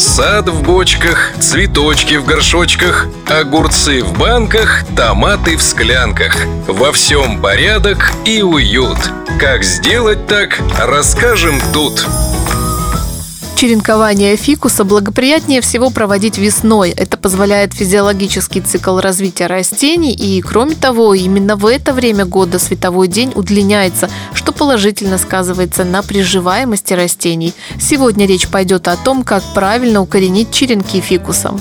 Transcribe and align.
Сад 0.00 0.48
в 0.48 0.62
бочках, 0.62 1.32
цветочки 1.40 2.14
в 2.14 2.24
горшочках, 2.24 3.06
огурцы 3.28 4.02
в 4.02 4.18
банках, 4.18 4.82
томаты 4.96 5.58
в 5.58 5.62
склянках. 5.62 6.38
Во 6.66 6.90
всем 6.90 7.42
порядок 7.42 8.10
и 8.24 8.40
уют. 8.40 8.96
Как 9.38 9.62
сделать 9.62 10.26
так, 10.26 10.58
расскажем 10.78 11.60
тут. 11.74 12.06
Черенкование 13.60 14.36
фикуса 14.36 14.84
благоприятнее 14.84 15.60
всего 15.60 15.90
проводить 15.90 16.38
весной. 16.38 16.92
Это 16.96 17.18
позволяет 17.18 17.74
физиологический 17.74 18.62
цикл 18.62 19.00
развития 19.00 19.48
растений 19.48 20.14
и, 20.14 20.40
кроме 20.40 20.76
того, 20.76 21.12
именно 21.12 21.56
в 21.56 21.66
это 21.66 21.92
время 21.92 22.24
года 22.24 22.58
световой 22.58 23.06
день 23.06 23.32
удлиняется, 23.34 24.08
что 24.32 24.49
положительно 24.60 25.16
сказывается 25.16 25.84
на 25.84 26.02
приживаемости 26.02 26.92
растений. 26.92 27.54
Сегодня 27.80 28.26
речь 28.26 28.46
пойдет 28.46 28.88
о 28.88 28.96
том, 28.98 29.24
как 29.24 29.42
правильно 29.54 30.02
укоренить 30.02 30.52
черенки 30.52 31.00
фикуса. 31.00 31.58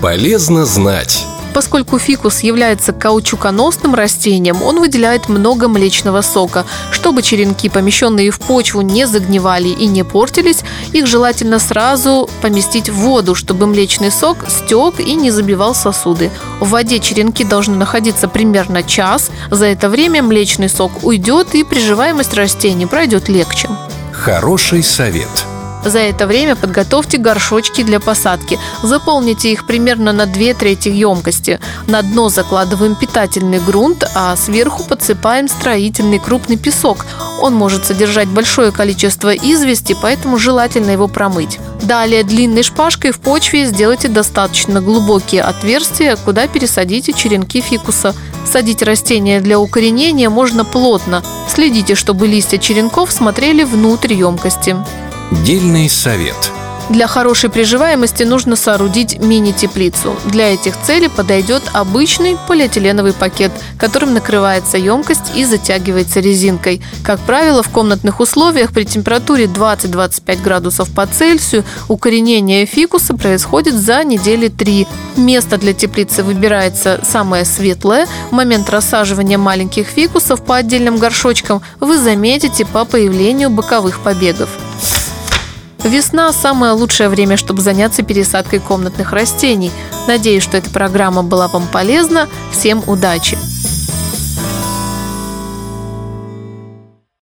Полезно 0.00 0.64
знать. 0.64 1.26
Поскольку 1.54 1.98
фикус 1.98 2.40
является 2.40 2.92
каучуконосным 2.92 3.94
растением, 3.94 4.62
он 4.62 4.80
выделяет 4.80 5.28
много 5.28 5.68
млечного 5.68 6.20
сока. 6.20 6.64
Чтобы 6.92 7.22
черенки, 7.22 7.68
помещенные 7.68 8.30
в 8.30 8.38
почву, 8.38 8.80
не 8.80 9.06
загнивали 9.06 9.68
и 9.68 9.86
не 9.86 10.04
портились, 10.04 10.62
их 10.92 11.06
желательно 11.06 11.58
сразу 11.58 12.28
поместить 12.42 12.88
в 12.88 12.94
воду, 12.94 13.34
чтобы 13.34 13.66
млечный 13.66 14.10
сок 14.10 14.38
стек 14.48 15.00
и 15.00 15.14
не 15.14 15.30
забивал 15.30 15.74
сосуды. 15.74 16.30
В 16.60 16.70
воде 16.70 17.00
черенки 17.00 17.44
должны 17.44 17.76
находиться 17.76 18.28
примерно 18.28 18.82
час. 18.82 19.30
За 19.50 19.66
это 19.66 19.88
время 19.88 20.22
млечный 20.22 20.68
сок 20.68 21.04
уйдет 21.04 21.54
и 21.54 21.64
приживаемость 21.64 22.34
растений 22.34 22.86
пройдет 22.86 23.28
легче. 23.28 23.68
Хороший 24.12 24.82
совет– 24.82 25.28
за 25.84 26.00
это 26.00 26.26
время 26.26 26.56
подготовьте 26.56 27.18
горшочки 27.18 27.82
для 27.82 28.00
посадки. 28.00 28.58
Заполните 28.82 29.52
их 29.52 29.66
примерно 29.66 30.12
на 30.12 30.26
две 30.26 30.54
трети 30.54 30.88
емкости. 30.88 31.60
На 31.86 32.02
дно 32.02 32.28
закладываем 32.28 32.94
питательный 32.94 33.60
грунт, 33.60 34.04
а 34.14 34.36
сверху 34.36 34.84
подсыпаем 34.84 35.48
строительный 35.48 36.18
крупный 36.18 36.56
песок. 36.56 37.06
Он 37.40 37.54
может 37.54 37.86
содержать 37.86 38.28
большое 38.28 38.72
количество 38.72 39.34
извести, 39.34 39.96
поэтому 40.00 40.38
желательно 40.38 40.90
его 40.90 41.08
промыть. 41.08 41.58
Далее 41.82 42.24
длинной 42.24 42.62
шпажкой 42.62 43.12
в 43.12 43.20
почве 43.20 43.66
сделайте 43.66 44.08
достаточно 44.08 44.80
глубокие 44.80 45.42
отверстия, 45.42 46.16
куда 46.16 46.46
пересадите 46.48 47.12
черенки 47.12 47.60
фикуса. 47.60 48.14
Садить 48.50 48.82
растения 48.82 49.40
для 49.40 49.60
укоренения 49.60 50.30
можно 50.30 50.64
плотно. 50.64 51.22
Следите, 51.48 51.94
чтобы 51.94 52.26
листья 52.26 52.58
черенков 52.58 53.12
смотрели 53.12 53.62
внутрь 53.62 54.14
емкости. 54.14 54.76
Дельный 55.30 55.90
совет. 55.90 56.50
Для 56.88 57.06
хорошей 57.06 57.50
приживаемости 57.50 58.22
нужно 58.22 58.56
соорудить 58.56 59.18
мини-теплицу. 59.18 60.16
Для 60.24 60.54
этих 60.54 60.74
целей 60.80 61.08
подойдет 61.08 61.62
обычный 61.74 62.38
полиэтиленовый 62.46 63.12
пакет, 63.12 63.52
которым 63.78 64.14
накрывается 64.14 64.78
емкость 64.78 65.36
и 65.36 65.44
затягивается 65.44 66.20
резинкой. 66.20 66.80
Как 67.04 67.20
правило, 67.20 67.62
в 67.62 67.68
комнатных 67.68 68.20
условиях 68.20 68.72
при 68.72 68.84
температуре 68.84 69.44
20-25 69.44 70.42
градусов 70.42 70.90
по 70.94 71.06
Цельсию 71.06 71.62
укоренение 71.88 72.64
фикуса 72.64 73.12
происходит 73.12 73.74
за 73.74 74.04
недели 74.04 74.48
три. 74.48 74.86
Место 75.16 75.58
для 75.58 75.74
теплицы 75.74 76.22
выбирается 76.22 77.00
самое 77.02 77.44
светлое. 77.44 78.06
В 78.30 78.32
момент 78.32 78.70
рассаживания 78.70 79.36
маленьких 79.36 79.88
фикусов 79.88 80.42
по 80.42 80.56
отдельным 80.56 80.96
горшочкам 80.96 81.60
вы 81.80 81.98
заметите 81.98 82.64
по 82.64 82.86
появлению 82.86 83.50
боковых 83.50 84.00
побегов. 84.00 84.48
Весна– 85.88 86.32
самое 86.34 86.72
лучшее 86.72 87.08
время, 87.08 87.38
чтобы 87.38 87.62
заняться 87.62 88.02
пересадкой 88.02 88.58
комнатных 88.58 89.12
растений. 89.12 89.72
Надеюсь, 90.06 90.42
что 90.42 90.58
эта 90.58 90.68
программа 90.68 91.22
была 91.22 91.48
вам 91.48 91.66
полезна. 91.66 92.28
Всем 92.52 92.82
удачи! 92.86 93.38